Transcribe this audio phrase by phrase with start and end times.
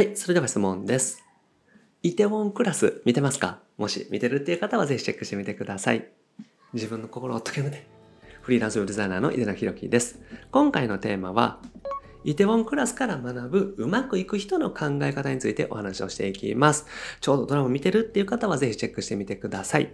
[0.00, 1.22] はい、それでは質問です。
[2.02, 3.58] イテウォンクラス見てますか？
[3.76, 6.08] もし見てるっていう方はぜひチェックしてみてください。
[6.72, 7.86] 自分の心を解けぬで。
[8.40, 10.18] フリーランスウェブデザイナーの井出野博樹です。
[10.50, 11.60] 今回のテーマは、
[12.24, 16.86] イテウォンクラスから学ぶうまくいく人の考え方についてお話をしていきます。
[17.20, 19.92] ちょうどドラマ見てるっていう方はぜひチェックしてみてください。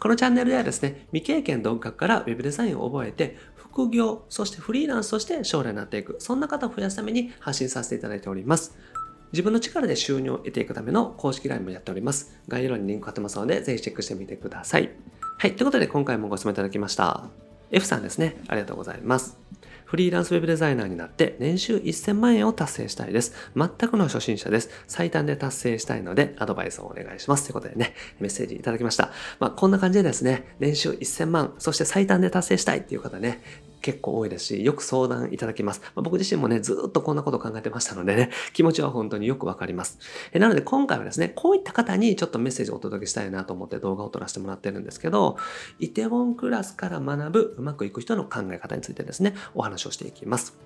[0.00, 8.78] このチャンネルではですね、未経験独学からウェブデザインを覚えて、副業、そしてフリーランスとして将来になっていく、そんな方を増やすために発信させていただいております。
[9.32, 12.38] 自分の力で収入を得ていくための公式 LINE もやっております。
[12.48, 14.90] 概要欄にリンク貼ってますので、ぜひチェックしてみてください。
[15.38, 17.24] はい、ということで今回もご質問いただきました。
[17.70, 18.36] F さんですね。
[18.48, 19.41] ありがとうございます。
[19.84, 23.34] フリーランスウェブデザイナーになって年収1000万円を達成したいです。
[23.54, 24.70] 全くの初心者です。
[24.86, 27.44] 最短で達成したいのでアドバイスをお願いします。
[27.44, 29.10] ということでね、メッセージいただきました。
[29.38, 33.42] まあ、こんな感じでですね、年収1000万、そして最短で達成したいっていう方ね、
[33.82, 35.82] 結構多いですし、よく相談いただきます。
[35.94, 39.98] まあ、僕自身もね、ずっとこんなこと考えてましたのでね、気持ちは本当によくわかります。
[40.32, 45.36] えなので今回はですね、こういった方にちょっとメッセージをお届けしたいなと思って動画を撮らせてもらってるんですけど、
[45.80, 50.56] イテウォンクラスから学ぶうまくいく人の考え方についてですね、お話をしていきます。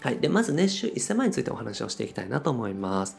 [0.00, 0.18] はい。
[0.18, 3.16] で、まず年収1000万についてお話をしていきたいなと思います。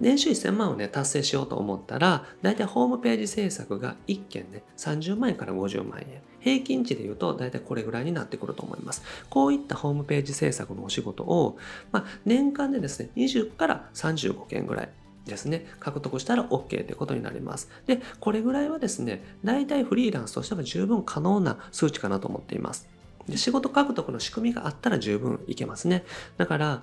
[0.00, 6.22] 年収1000万をね、達成しようと思ったら、だいたいホームページ制作が1件ね、30万円から50万円。
[6.40, 9.02] 平均値で言うと、だいたいこれぐらいになってくると思います。
[9.28, 11.58] こういったホームページ制作のお仕事を、
[11.92, 14.88] まあ、年間でですね、20から35件ぐらい
[15.26, 17.68] ですね、獲得したら OK ということになります。
[17.86, 22.88] で、これぐらいはですね、大体フリーランスとしては十分可能な数値かなと思っています。
[23.28, 26.04] で仕事獲得の仕組みがあったら十分いけますね。
[26.36, 26.82] だから、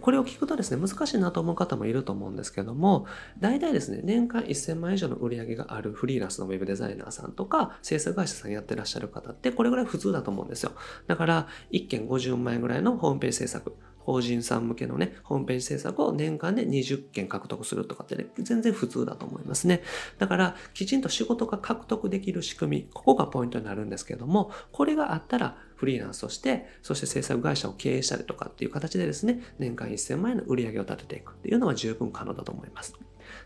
[0.00, 3.06] これを聞くとですね、難しいなと思う方もいると思うんですけども、
[3.40, 10.72] 大体ですね、年間1000万以上の売り上げがあるフリーランスのウェブデザイナーさんとか、制作会社さんやってらっしゃる方って、これぐらい普通だと思うんですよ。
[11.08, 19.82] だから、1件50万円ぐらいのホームページ制作、法人さん向けのね、ホームページ制作を年間で20件獲得するとかってね、全然普通だと思いますね。
[20.18, 32.94] だから、きちんと仕事が獲得できる仕組み、ここがポイントになるんですけども、これがあったら、フリーランスとして、そして制作会社を経営したりとかっていう形でですね、年間1000万円の売り上げを立てていくっていうのは十分可能だと思います。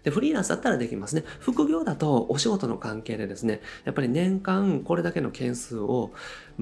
[0.05, 1.25] で、フリーランスだったらできますね。
[1.41, 6.13] 副業だとお仕事の関係でですね、やっぱり年間これだけの件数を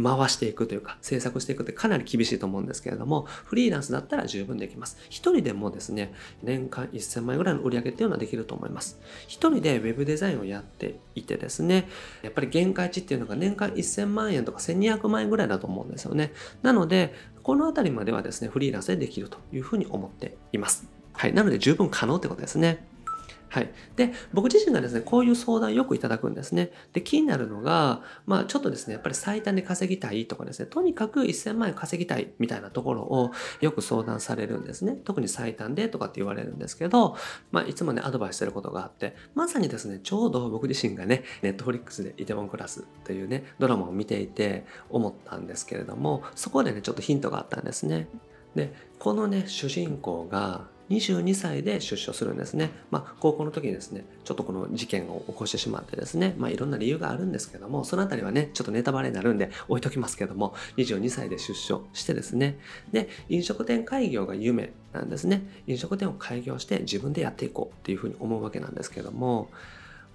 [0.01, 4.97] 回していくというか、制作していくってかなり厳しいと思うんですけれども、フリーランスだったら十分できます。
[5.11, 9.01] 一人でもですね、年間1000万円ぐらいの売り上げっていうのはできると思います。
[9.27, 11.89] 一人でウェブデザインをやっていてですね、
[12.23, 16.33] やっぱり限界値っていうのが年間1000万円とか1200万円ぐらいだと思うんですよね。
[16.63, 20.89] なので、このあたりまではですね、フリーランスでできるというふうに思っています。
[21.13, 21.35] はい。
[21.35, 22.87] なので十分可能ってことですね。
[23.53, 23.71] はい。
[23.97, 26.73] で、僕自身がですね、こういう相談よくいただくんですね。
[26.95, 33.31] で、気になるのが、まあちょっとですね、やっぱり最短で稼ぎたいとかですね、とにかく1000万円稼ぎたいみたいなところを
[33.61, 34.97] よく相談されるんですね。
[35.05, 37.15] 特に最短でとかって言われるんですけど、
[37.51, 48.09] まあいつもね、アドバイスしてることがあって、まさにですね、ちょうど僕自身がね、ネットフリックスでイテウォンクラスというね、ドラマを見ていて思ったんですけれども、そこでね、ちょっとヒントがあったんですね。
[48.55, 52.71] で、このね、主人公が22歳で出所するんですね。
[52.91, 62.59] まあ、高校の時にですね、ちょっとこの事件を起こしてしまってですね、まあ、いろんな理由があるんですけども、そのあたりはね、ちょっとネタバレになるんで置いときますけども、22歳で出所してですね、
[62.93, 65.43] で、飲食店開業が夢なんですね。
[65.67, 69.51] 飲食店を開業して自分でやっていこうっていうふうに思うわけなんですけども、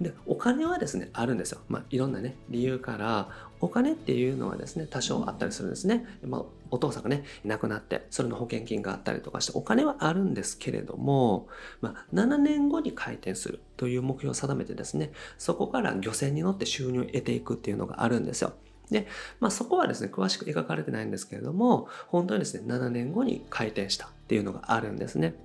[0.02, 1.60] で、お金はですね、あるんですよ。
[1.70, 3.30] まあ、いろんなね、理由から、
[3.60, 6.06] お金っていうのはですね、多少あったりするんですね。
[6.24, 11.48] まあ、お父さんがね、いなくなって、それの保険金があったりとかして、お金はあるんですけれども、
[11.82, 18.54] まあ、7年後に開店するという目標を定めてですね、そこから漁船に乗って収入を得ていくっていうのがあるんですよ。
[18.92, 19.08] で、
[19.40, 25.36] まあ、そこはですね、詳しく描かれてないんですけれども、本当にですね、7年後に開店したっていうのがあるんですね。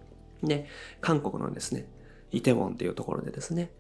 [0.43, 0.67] で、
[1.01, 1.87] 韓国のですね、
[2.31, 3.71] イテウォンっていうところでですね、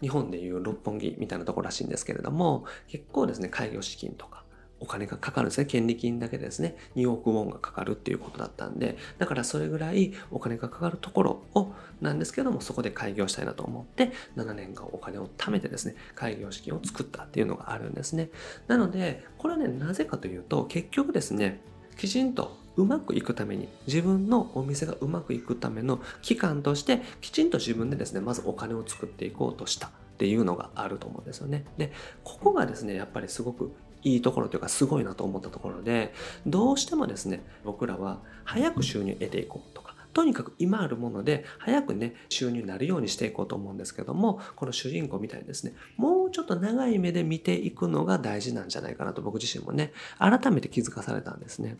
[0.00, 4.44] 日本でいう六本木みたいなところらしいんですけれども、結構ですね、開業資金とか、
[4.80, 5.66] お金がかかるんですね。
[5.66, 18.30] 権利金だけですね、2億ウォンがかかるっていうことだったんで、だからそれぐらいお金がかかるところを、なんですけども、そこで開業したいなと思って、7年間お金を貯めてですね、開業資金を作ったっていうのがあるんですね。
[18.68, 21.60] なので、これはね、なぜかというと、結局ですね、
[21.96, 31.64] きちんとうまくいくために自分のお店がうまくいくための期間としてきちんと自分でですねまずお金を作っていこうとしたっていうのがあると思うんですよね。
[31.76, 31.92] で
[32.22, 33.72] ここがですねやっぱりすごく
[34.04, 36.14] いいところというかすごいなと思ったところで
[36.46, 51.76] どうしてもですね僕らは早く収入得ていこうとかとにかく今あるもので早くね収入になるようにしていこうと思うんですけどもこの主人公みたいにですねもうちょっと長い目で見ていくのが大事なんじゃないかなと僕自身もね改めて気づかされたんですね。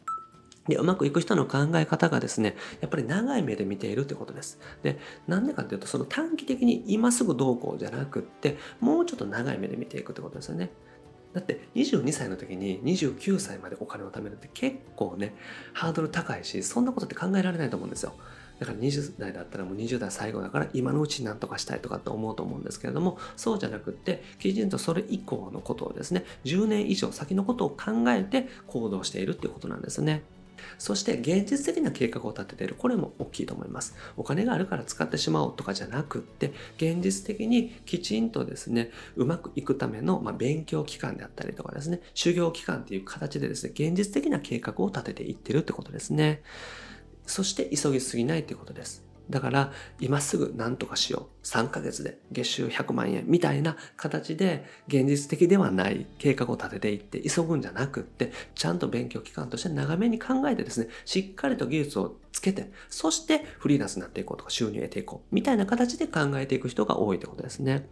[0.68, 4.58] で、うまくいく人の考え方がですね、やっぱり長い目で見ているってことです。
[4.82, 10.70] で、なんでかっていうと、その短期的に今すぐどうこうじゃなくって、もうちょっと長い目で見ていくってことですよね。
[11.32, 15.34] だって22歳の時に29歳までお金を貯めるって結構ね、
[15.72, 18.12] ハードル高いし、そんなことって考えられないと思うんですよ。
[18.58, 30.22] だから20代だったらもう20代最後だから今のうちに何とかしたいとかって思うと思うんですけれどもそうじゃなくってきちんとそれ以降のことをですね10年以上先のことを考えて行動しているっていうことなんですね。
[30.78, 32.74] そして現実的な計画を立てている。
[32.76, 33.94] これも大きいと思います。
[34.16, 46.42] お金があるから使ってしまおうとかじゃなくって、現実的にきちんとですね、うまくいくための、まあ、勉強期間であったりとかですね、修行期間っていう形でですね、現実的な計画を立てていってるってことですね。
[47.26, 49.07] そして急ぎすぎないっていうことです。
[49.30, 51.46] だから、今すぐ何とかしよう。
[51.46, 67.88] 3ヶ月で月収100万円みたいな形で現実的ではない計画を立てていって急ぐんじゃなくって、ちゃんと勉強期間として長めに考えてですね、しっかりと技術をつけて、そしてフリーランスになっていこうとか収入を得ていこうみたいな形で考えていく人が多いってことですね。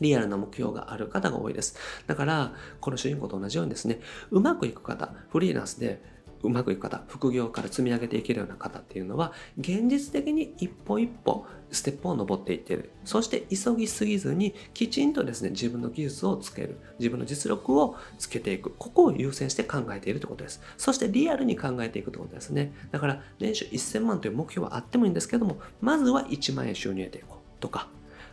[0.00, 1.76] リアルな目標がある方が多いです。
[2.06, 4.00] だから、この主人公と同じようにですね、
[4.30, 6.00] うまくいく方、フリーランスで
[6.42, 12.90] うまくいく方、副業から積み上げていけるような方っていうのは、現実的に一歩一歩ステップを登っていってる。
[13.04, 16.78] そして急ぎすぎずに、きちんとですね、自分の技術をつける。
[16.98, 18.70] 自分の実力をつけていく。
[18.78, 20.60] ここを優先して考えているということです。
[20.76, 22.72] そしてリアルに考えていくということですね。
[22.90, 27.88] だから、年収1000万という目標はあってもいいんですけども、まずは1万円収入得ていこうとか、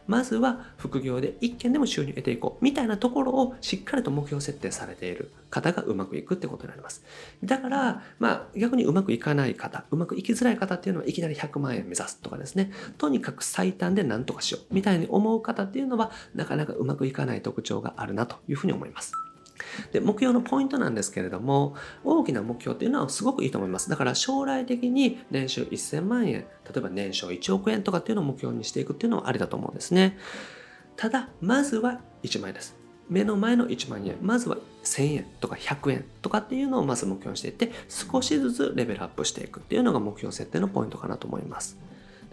[0.07, 7.04] まずは副業で1件でも収入を得ていこうみたいなところをしっかりと目標設定されている方がうまくいくってことになります。
[7.44, 19.13] だから、まあ逆にうまくいかない方、うまくいきづらい方っていうのはいきなり100万円目指すとかですね、とにかく最短で何とかしようみたいに思う方っていうのはなかなかうまくいかない特徴があるなというふうに思います。
[19.92, 23.89] で、目標のポイントなんですけれども、大きな目標っていうのはすごくいいと思います。
[23.89, 30.18] だから将来的に年収1000万円、例えば年商1億円とかっていうのを目標にしていくっていうのはありだと思うんですね。
[30.95, 32.75] ただ、まずは1万円です。
[33.09, 41.77] 目の前の1万円、まずは1000円とか100円とかっていうのをまず目標にしていって、少しずつレベルアップしていくっていうのが目標設定のポイントかなと思います。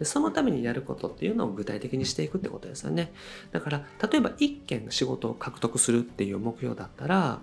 [0.05, 3.13] でそのためにやることっていうのを具体的にしていくってことですよね
[3.53, 7.41] だから例えば1件仕事を獲得するっていう目標だったら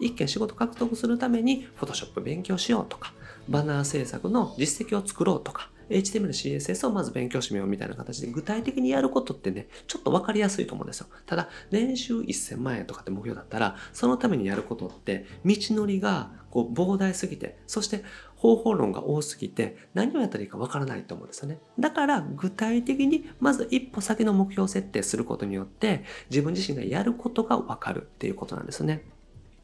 [0.00, 3.14] 1件仕事獲得するために Photoshop 勉強しようとか
[3.48, 11.06] バナー制作の実績を作ろうとか HTML、CSS をまず勉強しみようみたいな形で具体的にやることってね、ちょっと分かりやすいと思うんですよ。
[11.26, 18.04] ただ、年収1000万円とかって目標だったら、そのためにやることって、道のりがこう膨大すぎて、そして
[18.42, 21.60] 方法論が多すぎて、何をやったらいいか分からないと思うんですよね。
[21.78, 29.04] だから、具体的にまず一歩先の目標設定することによって、自分自身がやることが分かるっていうことなんですね。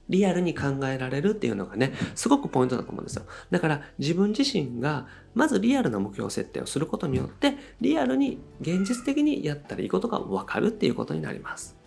[0.08, 3.24] リアルに考えられるっていうのがね、すごくポイントだと思うんですよ。
[3.50, 11.77] だから自分自身がまずリアルな目標設定をすることによって、リアルに現実的にやったらいいことがわかるっていうことになります。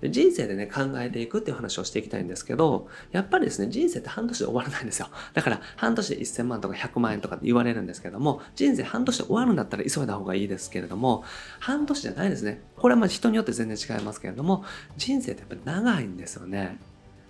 [0.00, 5.08] で人生でね、考えていくっていう話をしていきたいんですけど、やっぱりですね、人生って半年で終わらないんですよ。
[5.34, 11.24] だから、半年で1000万とか100万円とかって言われるんですけども、人生半年で終わるんだったら急いだ方がいいですけれども、
[11.60, 12.62] 半年じゃないですね。
[12.76, 14.64] これはまあ人によって全然違いますけれども、
[14.96, 16.78] 人生ってやっぱり長いんですよね。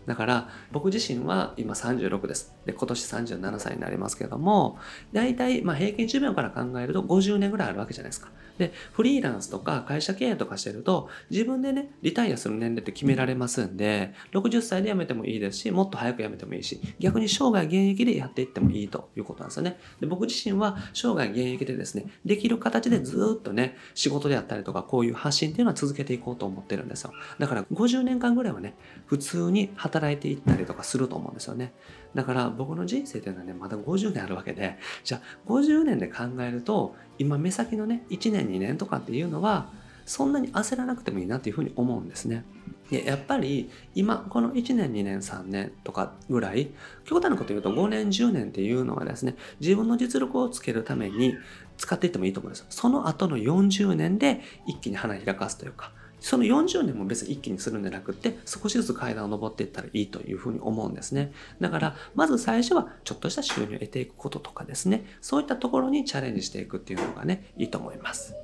[0.06, 2.54] だから僕自身は今36です。
[2.64, 4.78] で、今年37歳になりますけども、
[5.12, 8.30] 大体まあ平均寿命から考えると50年ぐらいあるわけじゃないですか。
[8.58, 19.78] で、フリーランスとか会社経営とかしてると、自分でね、リタイアする年齢って決められますんで、60歳で辞めてもいいですし、もっと早く辞めてもいいし、逆に生涯現役でやっていってもいいということなんですよね。
[20.00, 27.12] で僕自身は生涯現役でですね、できる形でずっとね、仕事であったりとか、こういう発信っていうのは続けていこうと思ってるんですよ。
[27.38, 28.74] だから50年間ぐらいはね、
[29.06, 31.72] 普通に働働いていったりとかすると思うんですよね。
[32.14, 39.68] だから僕の人生というのはね、まだ50年あるわけで、じゃあ50年で考えると、今目先のね、1年2年とかっていうのは、
[40.04, 42.44] そんなに焦らなくてもいいなっていうふうに思うんですね。
[42.90, 46.70] でやっぱり今この1年2年3年とかぐらい
[47.04, 51.34] 極端なこと言うと5年10年っていうのはですね自分の実力をつけるために
[51.78, 61.32] 使っていってもいいと思うんですその後の40年で一気に花開かすというかその40年も別に一気にするんじゃなくって、少しずつ階段を登っていったらいいというふうに思うんですね。
[61.60, 68.34] だから、まず最初はちょっとした収入を得ていくこととかですね、そういったところにチャレンジしていくっていうのがね、いいと思います。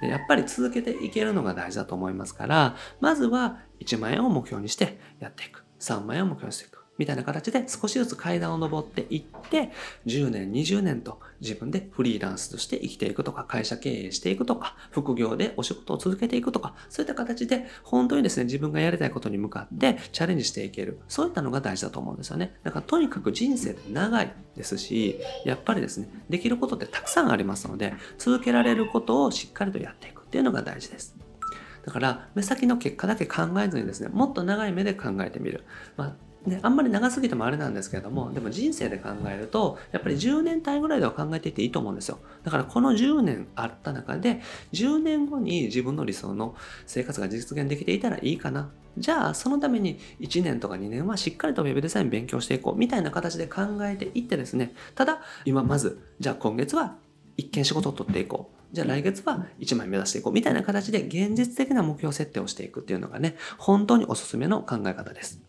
[0.00, 5.64] でやっぱり続けていけるのが大事だと思いますから、まずは1万円を目標にしてやっていく。
[5.80, 6.75] 3万円を目標にしていく。
[6.98, 9.70] みたいな形で少しずつ階段を上っていって、
[10.06, 20.98] 10年、20年と自分でフリーランスとして生きていくとか、会社経営していくとか、副業でお仕事を続けていくとか、そういった形で本当にですね、自分がやりたいことに向かってチャレンジしていける。
[21.08, 22.54] そういったのが大事だと思うんですよね。
[22.62, 31.16] だからとにかく人生って長いですし、やっぱりですね、できることってたくさんありますので、続けられることをしっかりとやっていくっていうのが大事です。
[31.84, 35.64] だから、目先の結果だけ考えずにですね、もっと長い目で考えてみる。
[35.96, 42.18] まあね、あんまり長すぎてもあれなんですけれども、でも人生で考えると、やっぱり10年単位ぐらいでは考えていっていいと思うんですよ。
[42.44, 44.40] だからこの10年あった中で、
[44.72, 46.54] 10年後に自分の理想の
[46.86, 48.70] 生活が実現できていたらいいかな。
[48.98, 56.96] じゃあ、そのために1年とか2年はしっかりと Web デザイン勉強していこう、みたいな形で考えていってですね、ただ、今まず、じゃあ今月は
[57.36, 58.56] 一件仕事を取っていこう。
[58.72, 60.32] じゃあ来月は1枚目指していこう。
[60.32, 65.40] みたいな形で現実的な目標設定をしていくっていうのがね、本当におすすめの考え方です。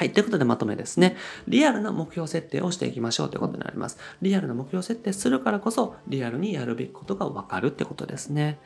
[0.00, 0.14] はい。
[0.14, 1.14] ということでまとめですね。
[1.46, 3.98] リアルな目標設定をしていきましょうということになります。
[4.22, 8.58] リアルな目標設定するからこそ、リアルにやるべきことがわかるってことですね。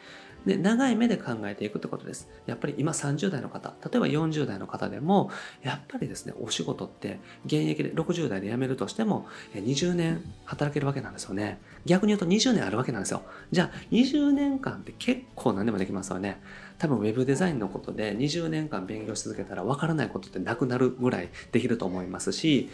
[0.47, 2.29] で、長い目で考えていくってことです。
[2.47, 5.33] やっぱり今30代の方、例えば40代の方でも、
[5.65, 11.61] やっぱりですね、お仕事って現役で60代で辞めるとしても、20年働けるわけなんですよね。
[11.85, 13.23] 逆に言うと20年あるわけなんですよ。
[13.51, 16.41] じゃあ、20年間って結構何でもできますよね。
[16.85, 22.69] 多分 web デザインのことで20年間勉強し続けたら分からないことってなくなるぐらいできると思いますし、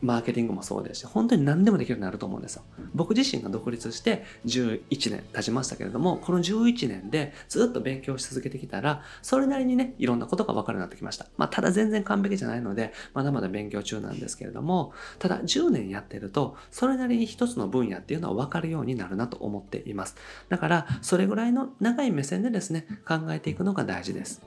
[0.00, 2.62] マーケティングもそうですし、本当に何でもできるようになると思うんですよ。
[2.94, 11.26] 僕自身が独立して11年経ちましたけれども、この11年でずっと勉強し続けてきたら、それなりにね、いろんなことが分かるようになってきました。
[11.36, 20.16] まあ、ただ全然完璧じゃないので、まだまだ勉強中なんですけれども、ただ10年やってると、それなりに一つの分野っていうのは分かるようになるなと思っています。
[20.48, 24.42] だから、それぐらいの長い目線でですね、考えていくのが大事です。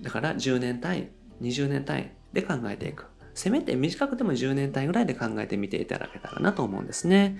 [0.00, 1.08] だから10年単位、
[1.42, 3.06] 20年単位で考えていく。
[3.34, 7.38] せめて短くても10年単位ぐらいで考えてみていただけたらなと思うんですね。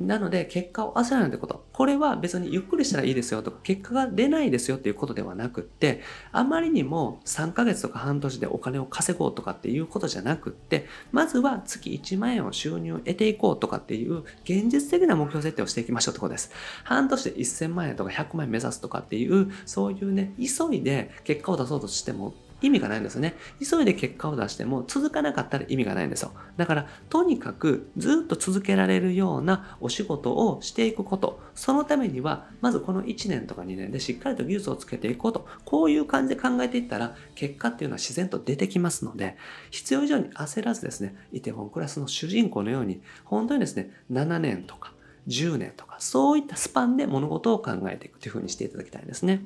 [0.00, 1.66] なので、結果を焦らないってこと。
[1.72, 6.02] これは別にゆっくりしたらいいですよとか、結果が出ないですよっていうことではなくって、
[6.32, 16.52] あまりにも3ヶ月とか半年でお金を稼ごうとかっていうことじゃなくって、まずは月1万円を収入を得ていこうとかっていう現実的な目標設定をしていきましょうってことです。
[16.84, 23.36] 半年で1000万円とか100万円目指すとかっていう、そういうね、急いで結果を出そうとしても意味がないんですよね。
[23.60, 26.32] 急いで結果を出しても続かなかったら意味がないんですよ。
[26.56, 31.40] だから、とにかくずっと続けられるようなお仕事をしていくこと。
[31.54, 35.46] そのためには、まずこの1年とか2年でしっかりと技術をつけていくこと。
[35.64, 39.36] こういう感じで考えていったら、結果っていうのは自然と出てきますので、
[39.70, 44.92] 必要以上に焦らずですね、イテウォンクラスの主人公のように、本当にですね、7年とか
[45.28, 49.44] 10年とか、そういったスパンで物事を考えていくというふうにしていただきたいですね。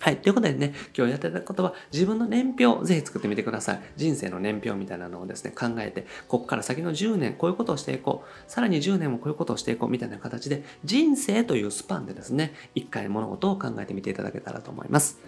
[0.00, 0.18] はい。
[0.18, 3.80] ということでね、今日やってたことは自分の年表をぜひ作ってみてください。
[3.96, 8.50] 人生の年表みたいなのをですね、考えて、ここから先の10年、こういうことをしていこう。
[8.50, 15.18] さらに10年もこういうことをしていこうみたいな形で、人生というスパンでですね、一回物事を考えてみていただけたらと思います。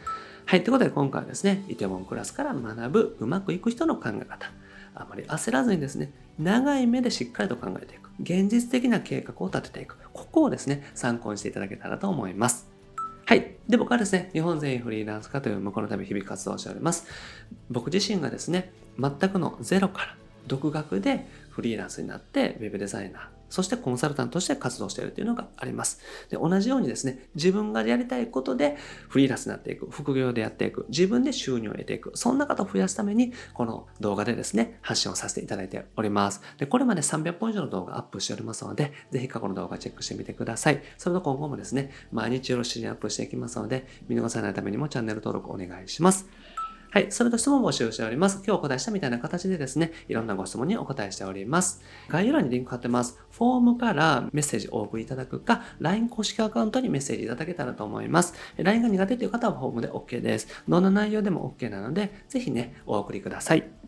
[0.45, 0.63] はい。
[0.63, 4.51] ということで今回はですね、イテモンクラスから学ぶうまくいく人の考え方。
[4.95, 8.11] あまり焦らずにですね、長い目でしっかりと考えていく。
[8.21, 9.97] 現実的な計画を立てていく。
[10.13, 12.66] ここをですね、参考にしていただけたらと思います。
[13.29, 13.57] はい。
[13.69, 17.09] で、僕はですね、日本全員フリーランス化という向こうのため日々活動しております。
[17.69, 20.17] 僕自身がですね、全くのゼロから
[20.47, 26.01] 独学でフリーランスになって、ウェブデザイナー、そしてコンサルタントとして活動しているというのがあります。
[26.31, 28.77] で、同じようにですね、自分がやりたいことで
[29.09, 36.41] フリーランスになっていく、副業でやっていく、自分で収入を得ていく、そんな方を増やすために、この動画でですね、発信をさせていただいております。
[36.59, 40.83] で、これまで300本以上の動画アップしておりますので、ぜひ過去の動画チェックしてみてください。
[40.99, 46.29] それと今後もですね、毎日よろしくアップしていきますので、見逃さないためにもチャンネル登録お願いします。
[46.97, 47.13] はい。
[47.13, 48.37] それと質問募集しております。
[48.37, 51.83] 今日お答えしたみたいな形でですね、いろんなご質問にお答えしております。
[52.09, 53.19] 概要欄にリンク貼ってます。
[53.33, 58.33] フォームからメッセージをお送りいただくか、LINE 公式アカウントにメッセージいただけたらと思います。
[58.57, 60.49] LINE が苦手という方はフォームで OK です。
[60.67, 63.86] どんな内容でも OK なので、ぜひね、お送りください。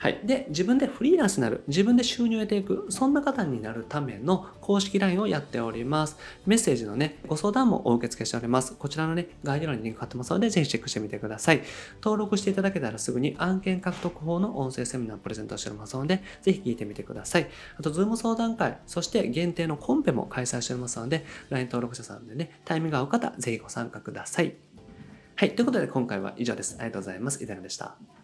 [0.00, 0.18] はい。
[0.24, 6.16] で、自分でフリーランスになる、自分で収入を得ていく、そんな方になるための公式 LINE をやっております。
[6.46, 8.72] メッセージのね、ご相談もお受け付けしております。
[8.72, 11.60] こちらのね、概要欄にリンク貼ってますので、ぜひチェックしてみてください。
[12.02, 17.50] 登録していただけたらすぐに案件獲得法の音声セミナープレゼントしておりますので、ぜひ聞いてみてください。
[17.76, 24.54] あと、ズーム相談会、そして限定のコンペも開催しておりますので、LINE 登録者さんでね、タイミングが合う方、ぜひご参加ください。
[25.36, 25.54] はい。
[25.54, 26.76] ということで今回は以上です。
[26.78, 27.44] ありがとうございます。
[27.44, 28.19] いただでした。